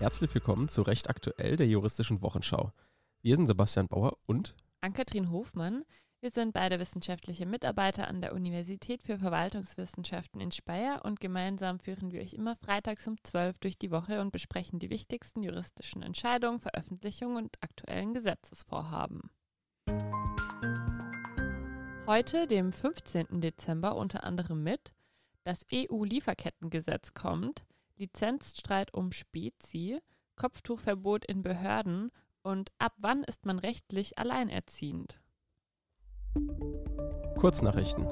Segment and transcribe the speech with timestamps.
[0.00, 2.70] Herzlich willkommen zu Recht aktuell der juristischen Wochenschau.
[3.20, 5.84] Wir sind Sebastian Bauer und Ann-Kathrin Hofmann.
[6.20, 12.12] Wir sind beide wissenschaftliche Mitarbeiter an der Universität für Verwaltungswissenschaften in Speyer und gemeinsam führen
[12.12, 16.60] wir euch immer freitags um 12 durch die Woche und besprechen die wichtigsten juristischen Entscheidungen,
[16.60, 19.32] Veröffentlichungen und aktuellen Gesetzesvorhaben.
[22.06, 23.40] Heute, dem 15.
[23.40, 24.92] Dezember, unter anderem mit
[25.42, 27.64] das EU-Lieferkettengesetz kommt,
[27.98, 29.98] Lizenzstreit um Spezi,
[30.36, 32.10] Kopftuchverbot in Behörden
[32.42, 35.20] und ab wann ist man rechtlich alleinerziehend?
[37.36, 38.06] Kurznachrichten.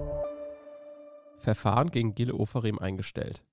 [1.38, 3.44] Verfahren gegen Gile Oferim eingestellt.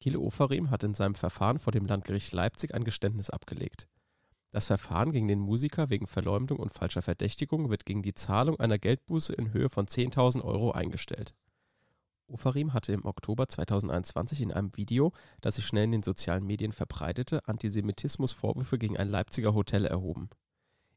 [0.00, 3.88] Gile Oferim hat in seinem Verfahren vor dem Landgericht Leipzig ein Geständnis abgelegt.
[4.52, 8.78] Das Verfahren gegen den Musiker wegen Verleumdung und falscher Verdächtigung wird gegen die Zahlung einer
[8.78, 11.34] Geldbuße in Höhe von 10.000 Euro eingestellt.
[12.28, 16.72] Ofarim hatte im Oktober 2021 in einem Video, das sich schnell in den sozialen Medien
[16.72, 20.30] verbreitete, Antisemitismusvorwürfe gegen ein Leipziger Hotel erhoben.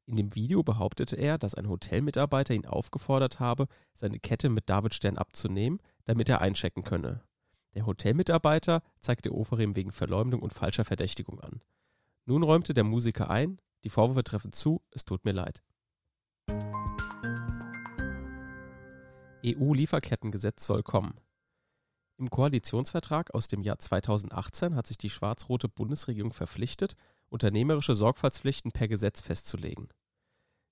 [0.06, 5.18] In dem Video behauptete er, dass ein Hotelmitarbeiter ihn aufgefordert habe, seine Kette mit Davidstern
[5.18, 7.22] abzunehmen, damit er einchecken könne.
[7.76, 11.62] Der Hotelmitarbeiter zeigte Ofarim wegen Verleumdung und falscher Verdächtigung an.
[12.26, 15.62] Nun räumte der Musiker ein, die Vorwürfe treffen zu, es tut mir leid.
[19.46, 21.20] EU-Lieferkettengesetz soll kommen.
[22.18, 26.96] Im Koalitionsvertrag aus dem Jahr 2018 hat sich die schwarz-rote Bundesregierung verpflichtet,
[27.30, 29.88] unternehmerische Sorgfaltspflichten per Gesetz festzulegen.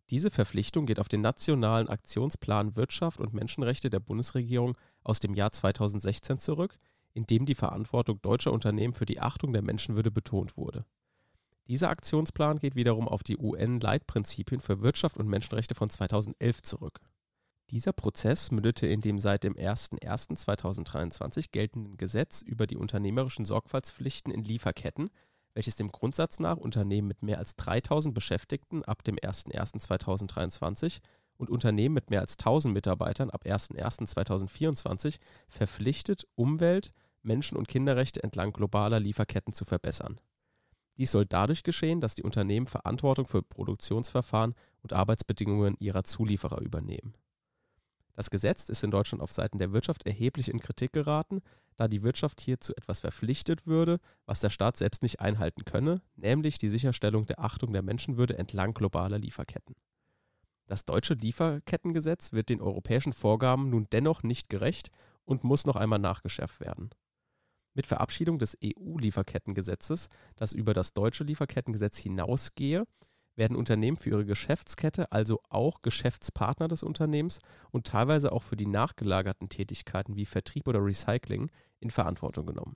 [0.10, 5.52] Diese Verpflichtung geht auf den Nationalen Aktionsplan Wirtschaft und Menschenrechte der Bundesregierung aus dem Jahr
[5.52, 6.78] 2016 zurück,
[7.14, 10.86] in dem die Verantwortung deutscher Unternehmen für die Achtung der Menschenwürde betont wurde.
[11.68, 17.00] Dieser Aktionsplan geht wiederum auf die UN-Leitprinzipien für Wirtschaft und Menschenrechte von 2011 zurück.
[17.70, 24.46] Dieser Prozess mündete in dem seit dem 01.01.2023 geltenden Gesetz über die unternehmerischen Sorgfaltspflichten in
[24.46, 25.10] Lieferketten,
[25.54, 31.00] welches dem Grundsatz nach Unternehmen mit mehr als 3000 Beschäftigten ab dem 01.01.2023
[31.36, 35.18] und Unternehmen mit mehr als 1000 Mitarbeitern ab 01.01.2024
[35.50, 40.22] verpflichtet, Umwelt-, Menschen- und Kinderrechte entlang globaler Lieferketten zu verbessern.
[40.96, 47.14] Dies soll dadurch geschehen, dass die Unternehmen Verantwortung für Produktionsverfahren und Arbeitsbedingungen ihrer Zulieferer übernehmen.
[48.18, 51.44] Das Gesetz ist in Deutschland auf Seiten der Wirtschaft erheblich in Kritik geraten,
[51.76, 56.02] da die Wirtschaft hier zu etwas verpflichtet würde, was der Staat selbst nicht einhalten könne,
[56.16, 59.76] nämlich die Sicherstellung der Achtung der Menschenwürde entlang globaler Lieferketten.
[60.66, 64.90] Das deutsche Lieferkettengesetz wird den europäischen Vorgaben nun dennoch nicht gerecht
[65.24, 66.90] und muss noch einmal nachgeschärft werden.
[67.76, 72.88] Mit Verabschiedung des EU-Lieferkettengesetzes, das über das deutsche Lieferkettengesetz hinausgehe,
[73.38, 77.40] werden Unternehmen für ihre Geschäftskette, also auch Geschäftspartner des Unternehmens
[77.72, 81.50] und teilweise auch für die nachgelagerten Tätigkeiten wie Vertrieb oder Recycling
[81.80, 82.76] in Verantwortung genommen.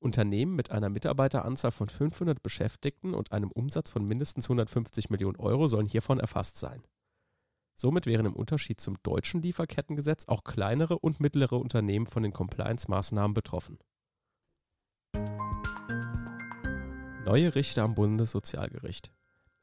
[0.00, 5.66] Unternehmen mit einer Mitarbeiteranzahl von 500 Beschäftigten und einem Umsatz von mindestens 150 Millionen Euro
[5.66, 6.82] sollen hiervon erfasst sein.
[7.74, 13.34] Somit wären im Unterschied zum deutschen Lieferkettengesetz auch kleinere und mittlere Unternehmen von den Compliance-Maßnahmen
[13.34, 13.78] betroffen.
[17.24, 19.10] Neue Richter am Bundessozialgericht.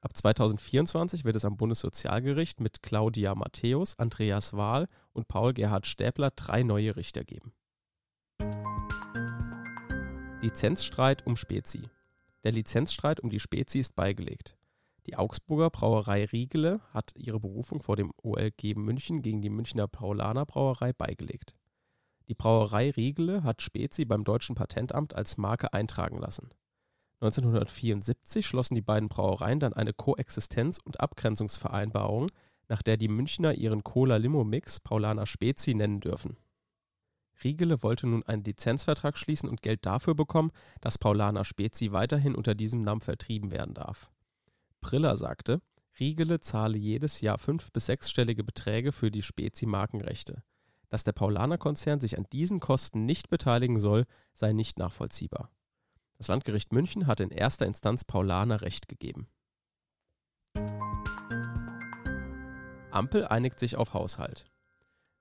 [0.01, 6.31] Ab 2024 wird es am Bundessozialgericht mit Claudia Matthäus, Andreas Wahl und Paul Gerhard Stäbler
[6.31, 7.53] drei neue Richter geben.
[10.41, 11.88] Lizenzstreit um Spezi.
[12.44, 14.57] Der Lizenzstreit um die Spezi ist beigelegt.
[15.06, 20.47] Die Augsburger Brauerei Riegele hat ihre Berufung vor dem OLG München gegen die Münchner Paulaner
[20.47, 21.56] Brauerei beigelegt.
[22.28, 26.50] Die Brauerei Riegele hat Spezi beim deutschen Patentamt als Marke eintragen lassen.
[27.22, 32.32] 1974 schlossen die beiden Brauereien dann eine Koexistenz- und Abgrenzungsvereinbarung,
[32.68, 36.38] nach der die Münchner ihren Cola-Limo-Mix Paulaner Spezi nennen dürfen.
[37.44, 42.56] Riegele wollte nun einen Lizenzvertrag schließen und Geld dafür bekommen, dass Paulaner Spezi weiterhin unter
[42.56, 44.09] diesem Namen vertrieben werden darf.
[44.80, 45.62] Briller sagte,
[46.00, 50.44] Riegele zahle jedes Jahr fünf- bis sechsstellige Beträge für die Spezi-Markenrechte.
[50.90, 55.52] Dass der Paulaner-Konzern sich an diesen Kosten nicht beteiligen soll, sei nicht nachvollziehbar.
[56.22, 59.28] Das Landgericht München hat in erster Instanz Paulaner Recht gegeben.
[62.91, 64.46] Ampel einigt sich auf Haushalt.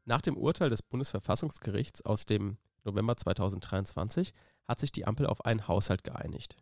[0.05, 4.35] Nach dem Urteil des Bundesverfassungsgerichts aus dem November 2023
[4.69, 6.59] hat sich die Ampel auf einen Haushalt geeinigt.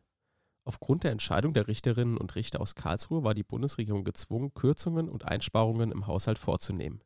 [0.63, 5.25] Aufgrund der Entscheidung der Richterinnen und Richter aus Karlsruhe war die Bundesregierung gezwungen, Kürzungen und
[5.25, 7.03] Einsparungen im Haushalt vorzunehmen.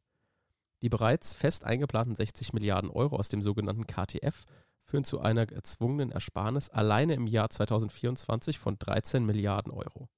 [0.83, 4.45] Die bereits fest eingeplanten 60 Milliarden Euro aus dem sogenannten KTF
[4.93, 10.11] führen zu einer erzwungenen Ersparnis alleine im Jahr 2024 von 13 Milliarden Euro.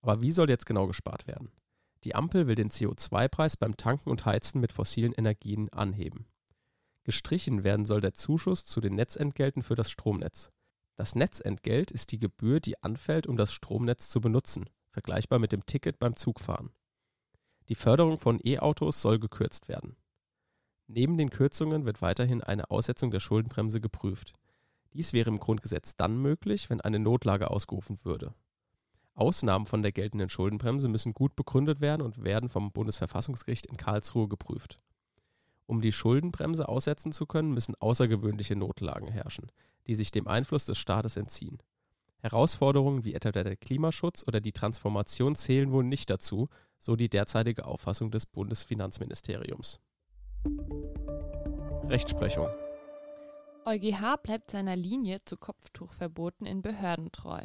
[0.00, 1.52] Aber wie soll jetzt genau gespart werden?
[2.04, 6.24] Die Ampel will den CO2-Preis beim Tanken und Heizen mit fossilen Energien anheben.
[7.04, 10.52] Gestrichen werden soll der Zuschuss zu den Netzentgelten für das Stromnetz.
[10.96, 15.66] Das Netzentgelt ist die Gebühr, die anfällt, um das Stromnetz zu benutzen, vergleichbar mit dem
[15.66, 16.70] Ticket beim Zugfahren.
[17.68, 19.96] Die Förderung von E-Autos soll gekürzt werden.
[20.94, 24.34] Neben den Kürzungen wird weiterhin eine Aussetzung der Schuldenbremse geprüft.
[24.92, 28.34] Dies wäre im Grundgesetz dann möglich, wenn eine Notlage ausgerufen würde.
[29.14, 34.28] Ausnahmen von der geltenden Schuldenbremse müssen gut begründet werden und werden vom Bundesverfassungsgericht in Karlsruhe
[34.28, 34.80] geprüft.
[35.64, 39.50] Um die Schuldenbremse aussetzen zu können, müssen außergewöhnliche Notlagen herrschen,
[39.86, 41.62] die sich dem Einfluss des Staates entziehen.
[42.18, 47.64] Herausforderungen wie etwa der Klimaschutz oder die Transformation zählen wohl nicht dazu, so die derzeitige
[47.64, 49.80] Auffassung des Bundesfinanzministeriums.
[51.88, 52.48] Rechtsprechung
[53.64, 57.42] EuGH bleibt seiner Linie zu Kopftuchverboten in Behörden treu.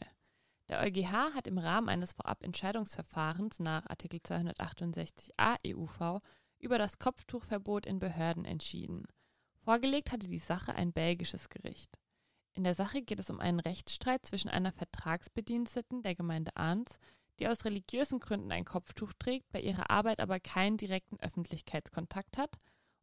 [0.68, 6.22] Der EuGH hat im Rahmen eines Vorabentscheidungsverfahrens nach Artikel 268a EUV
[6.60, 9.06] über das Kopftuchverbot in Behörden entschieden.
[9.60, 12.00] Vorgelegt hatte die Sache ein belgisches Gericht.
[12.54, 16.98] In der Sache geht es um einen Rechtsstreit zwischen einer Vertragsbediensteten der Gemeinde Ahns,
[17.40, 22.58] die aus religiösen Gründen ein Kopftuch trägt, bei ihrer Arbeit aber keinen direkten Öffentlichkeitskontakt hat,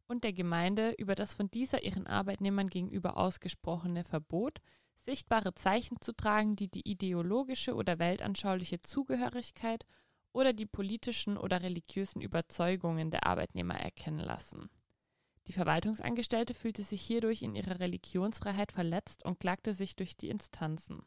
[0.07, 4.59] und der Gemeinde über das von dieser ihren Arbeitnehmern gegenüber ausgesprochene Verbot,
[4.99, 9.85] sichtbare Zeichen zu tragen, die die ideologische oder weltanschauliche Zugehörigkeit
[10.33, 14.69] oder die politischen oder religiösen Überzeugungen der Arbeitnehmer erkennen lassen.
[15.47, 21.03] Die Verwaltungsangestellte fühlte sich hierdurch in ihrer Religionsfreiheit verletzt und klagte sich durch die Instanzen.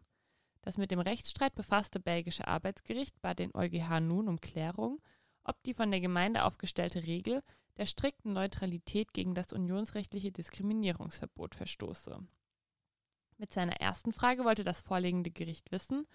[0.63, 5.01] Das mit dem Rechtsstreit befasste belgische Arbeitsgericht bat den EuGH nun um Klärung,
[5.49, 7.43] ob die von der Gemeinde aufgestellte Regel
[7.79, 12.19] der strikten Neutralität gegen das unionsrechtliche Diskriminierungsverbot verstoße.
[13.39, 16.07] Mit seiner ersten Frage wollte das vorliegende Gericht wissen,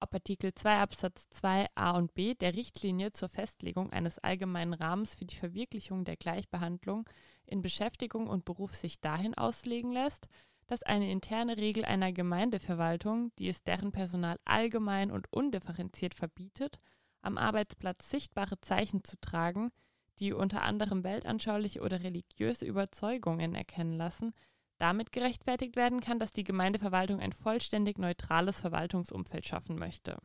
[0.00, 5.16] ob Artikel 2 Absatz 2 a und b der Richtlinie zur Festlegung eines allgemeinen Rahmens
[5.16, 7.10] für die Verwirklichung der Gleichbehandlung
[7.46, 10.28] in Beschäftigung und Beruf sich dahin auslegen lässt,
[10.68, 16.78] dass eine interne Regel einer Gemeindeverwaltung, die es deren Personal allgemein und undifferenziert verbietet,
[17.28, 19.70] am Arbeitsplatz sichtbare Zeichen zu tragen,
[20.18, 24.32] die unter anderem weltanschauliche oder religiöse Überzeugungen erkennen lassen,
[24.78, 30.16] damit gerechtfertigt werden kann, dass die Gemeindeverwaltung ein vollständig neutrales Verwaltungsumfeld schaffen möchte.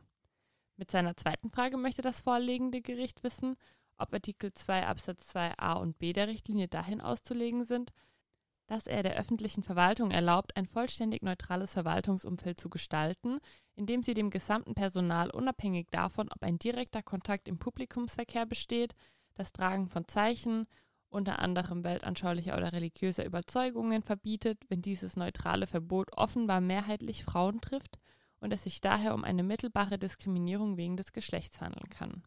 [0.76, 3.56] Mit seiner zweiten Frage möchte das vorliegende Gericht wissen,
[3.98, 7.92] ob Artikel 2 Absatz 2 a und b der Richtlinie dahin auszulegen sind,
[8.66, 13.38] dass er der öffentlichen Verwaltung erlaubt, ein vollständig neutrales Verwaltungsumfeld zu gestalten,
[13.74, 18.94] indem sie dem gesamten Personal unabhängig davon, ob ein direkter Kontakt im Publikumsverkehr besteht,
[19.34, 20.66] das Tragen von Zeichen,
[21.08, 27.98] unter anderem weltanschaulicher oder religiöser Überzeugungen verbietet, wenn dieses neutrale Verbot offenbar mehrheitlich Frauen trifft
[28.40, 32.22] und es sich daher um eine mittelbare Diskriminierung wegen des Geschlechts handeln kann.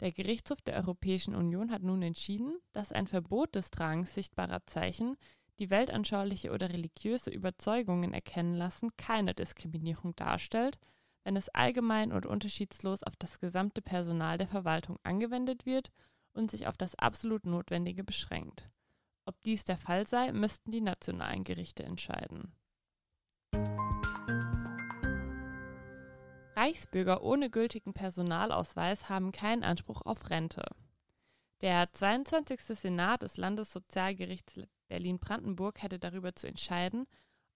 [0.00, 5.16] Der Gerichtshof der Europäischen Union hat nun entschieden, dass ein Verbot des Tragens sichtbarer Zeichen,
[5.58, 10.78] die weltanschauliche oder religiöse Überzeugungen erkennen lassen, keine Diskriminierung darstellt,
[11.24, 15.90] wenn es allgemein und unterschiedslos auf das gesamte Personal der Verwaltung angewendet wird
[16.34, 18.68] und sich auf das absolut Notwendige beschränkt.
[19.24, 22.52] Ob dies der Fall sei, müssten die nationalen Gerichte entscheiden.
[26.56, 30.64] Reichsbürger ohne gültigen Personalausweis haben keinen Anspruch auf Rente.
[31.60, 32.60] Der 22.
[32.62, 37.06] Senat des Landessozialgerichts Berlin-Brandenburg hätte darüber zu entscheiden,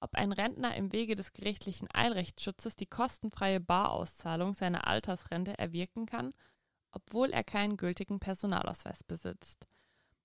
[0.00, 6.32] ob ein Rentner im Wege des gerichtlichen Eilrechtsschutzes die kostenfreie Barauszahlung seiner Altersrente erwirken kann
[6.92, 9.66] obwohl er keinen gültigen Personalausweis besitzt.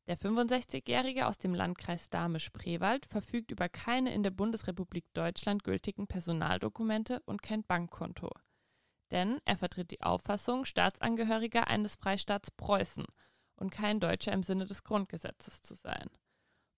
[0.07, 7.21] Der 65-Jährige aus dem Landkreis Dahme-Spreewald verfügt über keine in der Bundesrepublik Deutschland gültigen Personaldokumente
[7.25, 8.29] und kein Bankkonto.
[9.15, 13.05] Denn er vertritt die Auffassung, Staatsangehöriger eines Freistaats Preußen
[13.55, 16.09] und kein Deutscher im Sinne des Grundgesetzes zu sein.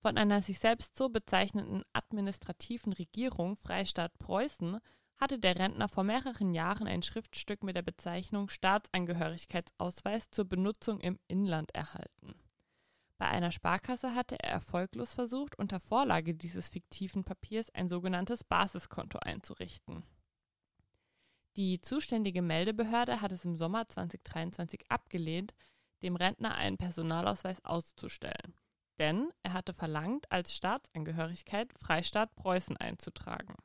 [0.04, 4.78] Von einer sich selbst so bezeichnenden administrativen Regierung Freistaat Preußen
[5.18, 11.18] hatte der Rentner vor mehreren Jahren ein Schriftstück mit der Bezeichnung Staatsangehörigkeitsausweis zur Benutzung im
[11.28, 12.36] Inland erhalten.
[13.18, 19.18] Bei einer Sparkasse hatte er erfolglos versucht, unter Vorlage dieses fiktiven Papiers ein sogenanntes Basiskonto
[19.18, 20.04] einzurichten.
[21.58, 25.56] Die zuständige Meldebehörde hat es im Sommer 2023 abgelehnt,
[26.04, 28.54] dem Rentner einen Personalausweis auszustellen.
[29.00, 33.56] Denn er hatte verlangt, als Staatsangehörigkeit Freistaat Preußen einzutragen.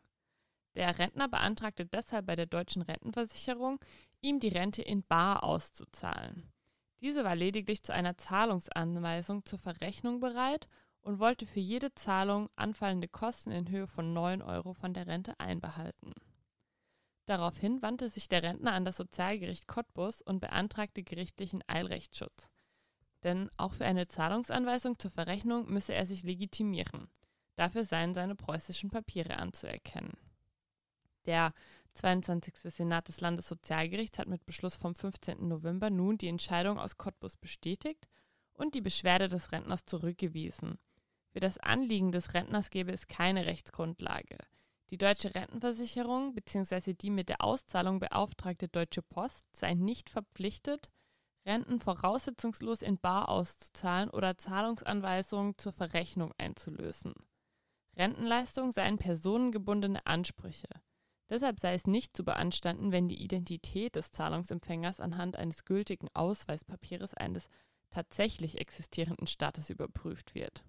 [0.74, 3.78] Der Rentner beantragte deshalb bei der deutschen Rentenversicherung,
[4.22, 6.50] ihm die Rente in Bar auszuzahlen.
[7.02, 10.66] Diese war lediglich zu einer Zahlungsanweisung zur Verrechnung bereit
[11.02, 15.38] und wollte für jede Zahlung anfallende Kosten in Höhe von 9 Euro von der Rente
[15.38, 16.14] einbehalten.
[17.26, 22.48] Daraufhin wandte sich der Rentner an das Sozialgericht Cottbus und beantragte gerichtlichen Eilrechtsschutz.
[23.22, 27.08] Denn auch für eine Zahlungsanweisung zur Verrechnung müsse er sich legitimieren.
[27.54, 30.16] Dafür seien seine preußischen Papiere anzuerkennen.
[31.26, 31.52] Der
[31.94, 32.54] 22.
[32.56, 35.46] Senat des Landessozialgerichts hat mit Beschluss vom 15.
[35.46, 38.08] November nun die Entscheidung aus Cottbus bestätigt
[38.54, 40.78] und die Beschwerde des Rentners zurückgewiesen.
[41.32, 44.38] Für das Anliegen des Rentners gäbe es keine Rechtsgrundlage.
[44.92, 46.92] Die deutsche Rentenversicherung bzw.
[46.92, 50.90] die mit der Auszahlung beauftragte Deutsche Post sei nicht verpflichtet,
[51.46, 57.14] Renten voraussetzungslos in Bar auszuzahlen oder Zahlungsanweisungen zur Verrechnung einzulösen.
[57.96, 60.68] Rentenleistungen seien personengebundene Ansprüche.
[61.30, 67.14] Deshalb sei es nicht zu beanstanden, wenn die Identität des Zahlungsempfängers anhand eines gültigen Ausweispapiers
[67.14, 67.48] eines
[67.88, 70.64] tatsächlich existierenden Staates überprüft wird.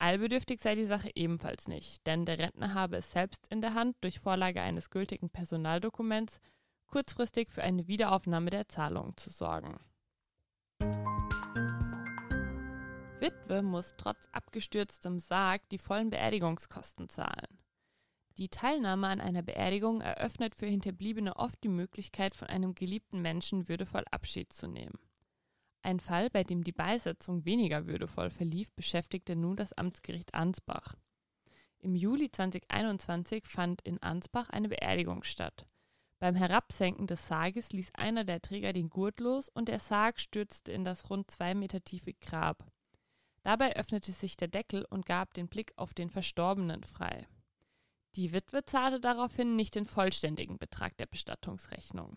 [0.00, 3.96] Allbedürftig sei die Sache ebenfalls nicht, denn der Rentner habe es selbst in der Hand,
[4.00, 6.40] durch Vorlage eines gültigen Personaldokuments
[6.86, 9.78] kurzfristig für eine Wiederaufnahme der Zahlungen zu sorgen.
[13.20, 17.58] Witwe muss trotz abgestürztem Sarg die vollen Beerdigungskosten zahlen.
[18.36, 23.68] Die Teilnahme an einer Beerdigung eröffnet für Hinterbliebene oft die Möglichkeit, von einem geliebten Menschen
[23.68, 24.96] würdevoll Abschied zu nehmen.
[25.82, 30.94] Ein Fall, bei dem die Beisetzung weniger würdevoll verlief, beschäftigte nun das Amtsgericht Ansbach.
[31.78, 35.66] Im Juli 2021 fand in Ansbach eine Beerdigung statt.
[36.18, 40.72] Beim Herabsenken des Sarges ließ einer der Träger den Gurt los und der Sarg stürzte
[40.72, 42.66] in das rund zwei Meter tiefe Grab.
[43.44, 47.28] Dabei öffnete sich der Deckel und gab den Blick auf den Verstorbenen frei.
[48.16, 52.16] Die Witwe zahlte daraufhin nicht den vollständigen Betrag der Bestattungsrechnung.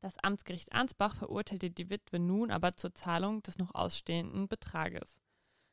[0.00, 5.18] Das Amtsgericht Ansbach verurteilte die Witwe nun aber zur Zahlung des noch ausstehenden Betrages.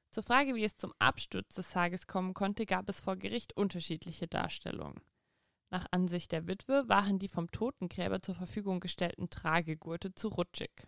[0.09, 4.27] Zur Frage, wie es zum Absturz des Sarges kommen konnte, gab es vor Gericht unterschiedliche
[4.27, 5.01] Darstellungen.
[5.69, 10.87] Nach Ansicht der Witwe waren die vom Totengräber zur Verfügung gestellten Tragegurte zu rutschig.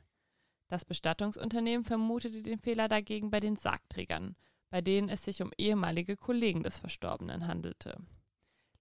[0.70, 4.36] Das Bestattungsunternehmen vermutete den Fehler dagegen bei den Sargträgern,
[4.70, 7.98] bei denen es sich um ehemalige Kollegen des Verstorbenen handelte.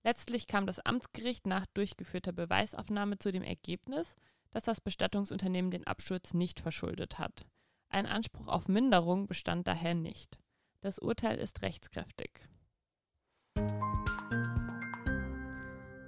[0.02, 4.14] Letztlich kam das Amtsgericht nach durchgeführter Beweisaufnahme zu dem Ergebnis,
[4.50, 7.46] dass das Bestattungsunternehmen den Absturz nicht verschuldet hat.
[7.88, 10.38] Ein Anspruch auf Minderung bestand daher nicht.
[10.80, 12.48] Das Urteil ist rechtskräftig.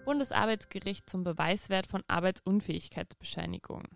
[0.04, 3.88] Bundesarbeitsgericht zum Beweiswert von Arbeitsunfähigkeitsbescheinigungen.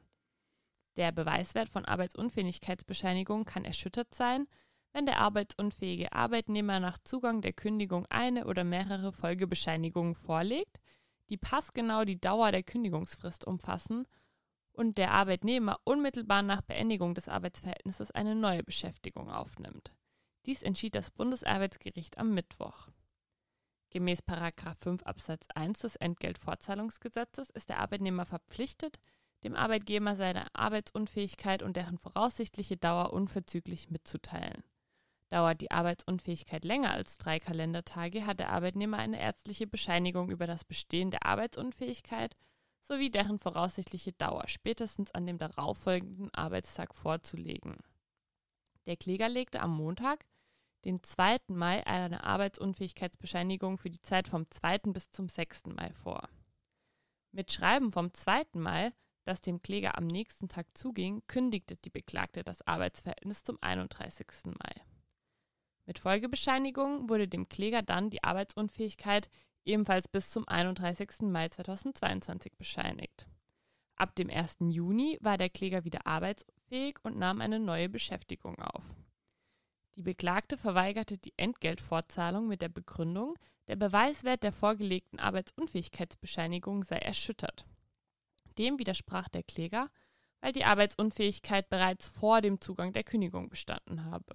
[0.97, 4.47] Der Beweiswert von Arbeitsunfähigkeitsbescheinigungen kann erschüttert sein,
[4.93, 10.81] wenn der arbeitsunfähige Arbeitnehmer nach Zugang der Kündigung eine oder mehrere Folgebescheinigungen vorlegt,
[11.31, 14.07] die passgenau die Dauer der Kündigungsfrist umfassen
[14.73, 19.93] und der Arbeitnehmer unmittelbar nach Beendigung des Arbeitsverhältnisses eine neue Beschäftigung aufnimmt.
[20.47, 22.89] Dies entschied das Bundesarbeitsgericht am Mittwoch.
[23.91, 24.21] Gemäß
[24.79, 28.99] 5 Absatz 1 des Entgeltfortzahlungsgesetzes ist der Arbeitnehmer verpflichtet,
[29.45, 34.65] dem Arbeitgeber seine Arbeitsunfähigkeit und deren voraussichtliche Dauer unverzüglich mitzuteilen.
[35.29, 40.65] Dauert die Arbeitsunfähigkeit länger als drei Kalendertage, hat der Arbeitnehmer eine ärztliche Bescheinigung über das
[40.65, 42.37] Bestehen der Arbeitsunfähigkeit
[42.93, 47.79] sowie deren voraussichtliche Dauer spätestens an dem darauffolgenden Arbeitstag vorzulegen.
[48.87, 50.27] Der Kläger legte am Montag,
[50.85, 51.39] den 2.
[51.49, 54.79] Mai, eine Arbeitsunfähigkeitsbescheinigung für die Zeit vom 2.
[54.93, 55.69] bis zum 6.
[55.69, 56.29] Mai vor.
[57.31, 58.43] Mit Schreiben vom 2.
[58.55, 58.93] Mai,
[59.25, 64.27] das dem Kläger am nächsten Tag zuging, kündigte die Beklagte das Arbeitsverhältnis zum 31.
[64.45, 64.75] Mai.
[65.87, 69.31] Mit Folgebescheinigung wurde dem Kläger dann die Arbeitsunfähigkeit
[69.65, 71.23] ebenfalls bis zum 31.
[71.23, 73.27] Mai 2022 bescheinigt.
[73.97, 74.59] Ab dem 1.
[74.71, 78.85] Juni war der Kläger wieder arbeitsfähig und nahm eine neue Beschäftigung auf.
[79.97, 83.39] Die Beklagte verweigerte die Entgeltfortzahlung mit der Begründung,
[83.69, 87.67] der Beweiswert der vorgelegten Arbeitsunfähigkeitsbescheinigung sei erschüttert.
[88.59, 89.91] Dem widersprach der Kläger,
[90.41, 94.35] weil die Arbeitsunfähigkeit bereits vor dem Zugang der Kündigung bestanden habe.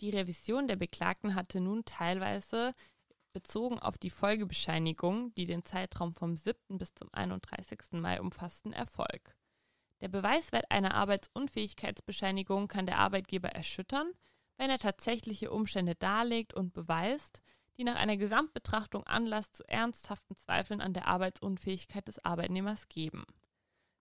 [0.00, 2.74] Die Revision der Beklagten hatte nun teilweise
[3.32, 6.78] bezogen auf die Folgebescheinigung, die den Zeitraum vom 7.
[6.78, 7.80] bis zum 31.
[7.92, 9.36] Mai umfassten, Erfolg.
[10.00, 14.12] Der Beweiswert einer Arbeitsunfähigkeitsbescheinigung kann der Arbeitgeber erschüttern,
[14.56, 17.40] wenn er tatsächliche Umstände darlegt und beweist,
[17.76, 23.24] die nach einer Gesamtbetrachtung Anlass zu ernsthaften Zweifeln an der Arbeitsunfähigkeit des Arbeitnehmers geben.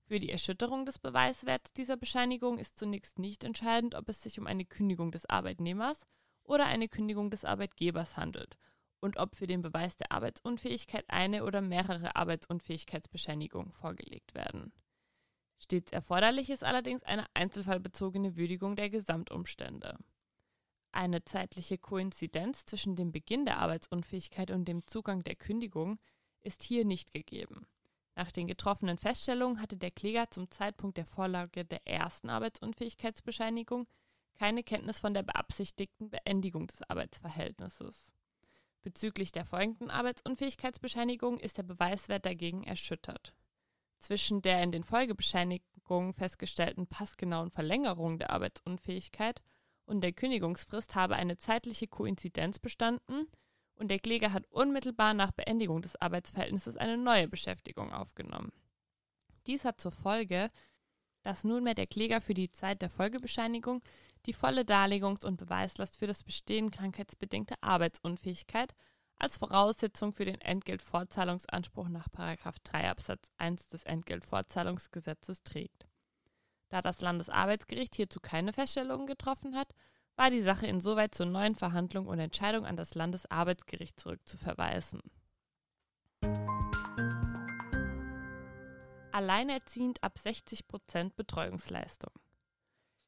[0.05, 4.47] Für die Erschütterung des Beweiswerts dieser Bescheinigung ist zunächst nicht entscheidend, ob es sich um
[4.47, 6.05] eine Kündigung des Arbeitnehmers
[6.43, 8.57] oder eine Kündigung des Arbeitgebers handelt
[8.99, 14.71] und ob für den Beweis der Arbeitsunfähigkeit eine oder mehrere Arbeitsunfähigkeitsbescheinigungen vorgelegt werden.
[15.59, 19.97] Stets erforderlich ist allerdings eine einzelfallbezogene Würdigung der Gesamtumstände.
[20.91, 25.99] Eine zeitliche Koinzidenz zwischen dem Beginn der Arbeitsunfähigkeit und dem Zugang der Kündigung
[26.41, 27.67] ist hier nicht gegeben.
[28.15, 33.87] Nach den getroffenen Feststellungen hatte der Kläger zum Zeitpunkt der Vorlage der ersten Arbeitsunfähigkeitsbescheinigung
[34.33, 38.11] keine Kenntnis von der beabsichtigten Beendigung des Arbeitsverhältnisses.
[38.87, 43.35] Bezüglich der folgenden Arbeitsunfähigkeitsbescheinigung ist der Beweiswert dagegen erschüttert.
[43.99, 49.41] Zwischen der in den Folgebescheinigungen festgestellten passgenauen Verlängerung der Arbeitsunfähigkeit
[49.85, 53.27] und der Kündigungsfrist habe eine zeitliche Koinzidenz bestanden
[53.75, 58.53] und der Kläger hat unmittelbar nach Beendigung des Arbeitsverhältnisses eine neue Beschäftigung aufgenommen.
[59.47, 60.49] Dies hat zur Folge,
[61.23, 63.83] dass nunmehr der Kläger für die Zeit der Folgebescheinigung
[64.27, 68.75] die volle Darlegungs- und Beweislast für das Bestehen krankheitsbedingter Arbeitsunfähigkeit
[69.17, 75.87] als Voraussetzung für den Entgeltfortzahlungsanspruch nach 3 Absatz 1 des Entgeltfortzahlungsgesetzes trägt.
[76.69, 79.73] Da das Landesarbeitsgericht hierzu keine Feststellungen getroffen hat,
[80.17, 85.01] war die Sache insoweit zur neuen Verhandlung und Entscheidung an das Landesarbeitsgericht zurückzuverweisen.
[89.13, 92.11] Alleinerziehend ab 60 Prozent Betreuungsleistung.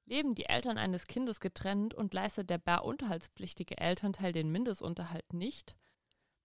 [0.10, 5.76] Leben die Eltern eines Kindes getrennt und leistet der bar unterhaltspflichtige Elternteil den Mindestunterhalt nicht,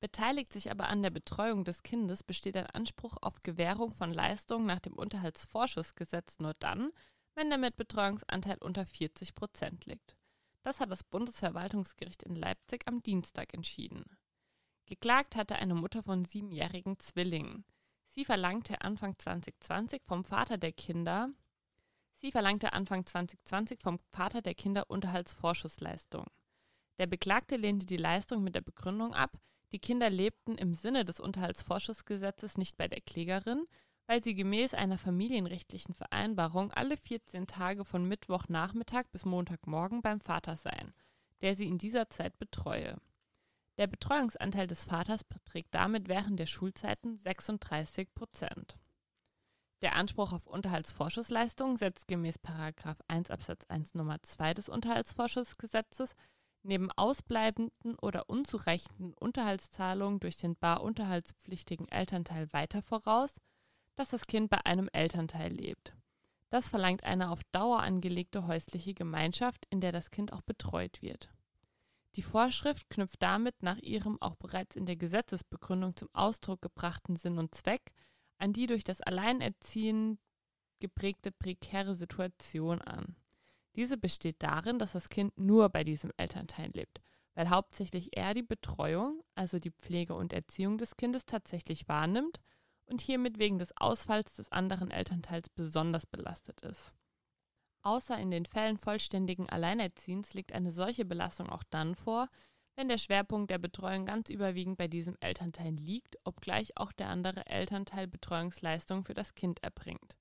[0.00, 4.66] beteiligt sich aber an der Betreuung des Kindes, besteht ein Anspruch auf Gewährung von Leistungen
[4.66, 6.90] nach dem Unterhaltsvorschussgesetz nur dann,
[7.34, 10.14] wenn der Mitbetreuungsanteil unter 40 Prozent liegt.
[10.62, 14.04] Das hat das Bundesverwaltungsgericht in Leipzig am Dienstag entschieden.
[14.84, 17.64] Geklagt hatte eine Mutter von siebenjährigen Zwillingen.
[18.08, 21.30] Sie verlangte Anfang 2020 vom Vater der Kinder,
[22.24, 26.24] sie verlangte Anfang 2020 vom Vater der Kinder Unterhaltsvorschussleistung.
[26.98, 29.36] Der Beklagte lehnte die Leistung mit der Begründung ab,
[29.72, 33.66] die Kinder lebten im Sinne des Unterhaltsvorschussgesetzes nicht bei der Klägerin,
[34.06, 40.56] weil sie gemäß einer familienrechtlichen Vereinbarung alle 14 Tage von Mittwochnachmittag bis Montagmorgen beim Vater
[40.56, 40.94] seien,
[41.42, 42.96] der sie in dieser Zeit betreue.
[43.76, 48.78] Der Betreuungsanteil des Vaters beträgt damit während der Schulzeiten 36 Prozent.
[49.84, 52.40] Der Anspruch auf Unterhaltsvorschussleistung setzt gemäß
[53.06, 56.14] 1 Absatz 1 Nummer 2 des Unterhaltsvorschussgesetzes
[56.62, 63.34] neben ausbleibenden oder unzureichenden Unterhaltszahlungen durch den bar unterhaltspflichtigen Elternteil weiter voraus,
[63.94, 65.92] dass das Kind bei einem Elternteil lebt.
[66.48, 71.30] Das verlangt eine auf Dauer angelegte häusliche Gemeinschaft, in der das Kind auch betreut wird.
[72.16, 77.38] Die Vorschrift knüpft damit nach ihrem auch bereits in der Gesetzesbegründung zum Ausdruck gebrachten Sinn
[77.38, 77.92] und Zweck
[78.38, 80.18] an die durch das Alleinerziehen
[80.80, 83.16] geprägte prekäre Situation an.
[83.76, 87.00] Diese besteht darin, dass das Kind nur bei diesem Elternteil lebt,
[87.34, 92.40] weil hauptsächlich er die Betreuung, also die Pflege und Erziehung des Kindes tatsächlich wahrnimmt
[92.86, 96.94] und hiermit wegen des Ausfalls des anderen Elternteils besonders belastet ist.
[97.82, 102.28] Außer in den Fällen vollständigen Alleinerziehens liegt eine solche Belastung auch dann vor,
[102.76, 107.46] wenn der Schwerpunkt der Betreuung ganz überwiegend bei diesem Elternteil liegt, obgleich auch der andere
[107.46, 110.16] Elternteil Betreuungsleistungen für das Kind erbringt.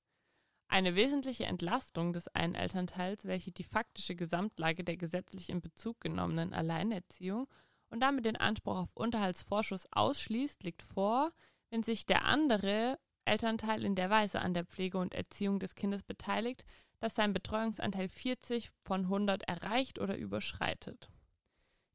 [0.67, 6.53] Eine wesentliche Entlastung des einen Elternteils, welche die faktische Gesamtlage der gesetzlich in Bezug genommenen
[6.53, 7.47] Alleinerziehung
[7.89, 11.31] und damit den Anspruch auf Unterhaltsvorschuss ausschließt, liegt vor,
[11.69, 16.03] wenn sich der andere Elternteil in der Weise an der Pflege und Erziehung des Kindes
[16.03, 16.65] beteiligt,
[16.99, 21.12] dass sein Betreuungsanteil 40 von 100 erreicht oder überschreitet.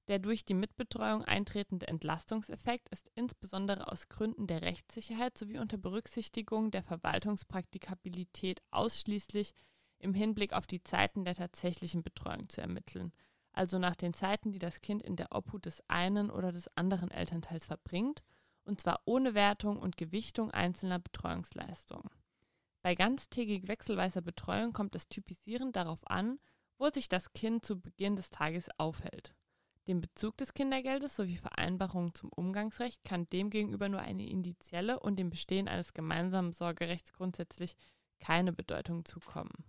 [0.08, 6.70] Der durch die Mitbetreuung eintretende Entlastungseffekt ist insbesondere aus Gründen der Rechtssicherheit sowie unter Berücksichtigung
[6.70, 9.52] der Verwaltungspraktikabilität ausschließlich
[9.98, 13.12] im Hinblick auf die Zeiten der tatsächlichen Betreuung zu ermitteln,
[13.52, 17.10] also nach den Zeiten, die das Kind in der Obhut des einen oder des anderen
[17.10, 18.22] Elternteils verbringt,
[18.64, 22.10] und zwar ohne Wertung und Gewichtung einzelner Betreuungsleistungen.
[22.82, 26.38] Bei ganztägig wechselweiser Betreuung kommt es typisierend darauf an,
[26.78, 29.34] wo sich das Kind zu Beginn des Tages aufhält.
[29.88, 35.30] Dem Bezug des Kindergeldes sowie Vereinbarungen zum Umgangsrecht kann demgegenüber nur eine indizielle und dem
[35.30, 37.74] Bestehen eines gemeinsamen Sorgerechts grundsätzlich
[38.20, 39.64] keine Bedeutung zukommen.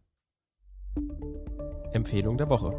[1.93, 2.71] Empfehlung der Woche.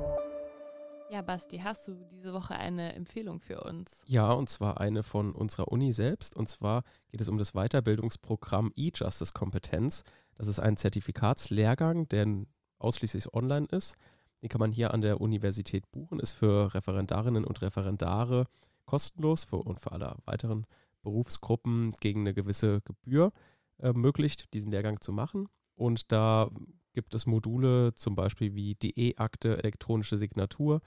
[1.11, 4.03] Ja, Basti, hast du diese Woche eine Empfehlung für uns?
[4.05, 6.37] Ja, und zwar eine von unserer Uni selbst.
[6.37, 10.05] Und zwar geht es um das Weiterbildungsprogramm E-Justice Kompetenz.
[10.35, 12.45] Das ist ein Zertifikatslehrgang, der
[12.79, 13.97] ausschließlich online ist.
[14.43, 18.47] Den kann man hier an der Universität buchen, ist für Referendarinnen und Referendare
[18.87, 20.67] kostenlos für, und für alle weiteren
[21.03, 23.33] Berufsgruppen gegen eine gewisse Gebühr
[23.79, 25.49] äh, möglich, diesen Lehrgang zu machen.
[25.75, 26.51] Und da
[26.93, 30.81] gibt es Module zum Beispiel wie die E-Akte, elektronische Signatur,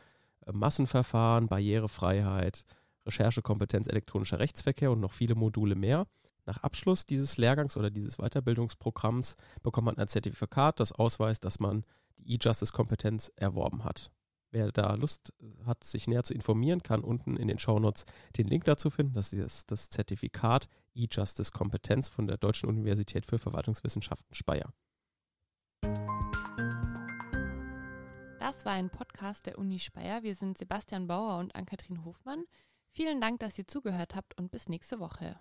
[0.46, 2.66] äh, Massenverfahren, Barrierefreiheit,
[3.06, 6.08] Recherchekompetenz, elektronischer Rechtsverkehr und noch viele Module mehr.
[6.46, 11.86] Nach Abschluss dieses Lehrgangs oder dieses Weiterbildungsprogramms bekommt man ein Zertifikat, das ausweist, dass man
[12.26, 14.12] E-Justice-Kompetenz erworben hat.
[14.52, 15.34] Wer da Lust
[15.66, 18.06] hat, sich näher zu informieren, kann unten in den Shownotes
[18.38, 19.14] den Link dazu finden.
[19.14, 24.72] Das ist das Zertifikat E-Justice-Kompetenz von der Deutschen Universität für Verwaltungswissenschaften Speyer.
[28.40, 30.22] Das war ein Podcast der Uni Speyer.
[30.22, 32.46] Wir sind Sebastian Bauer und Ann-Kathrin Hofmann.
[32.92, 35.40] Vielen Dank, dass ihr zugehört habt und bis nächste Woche.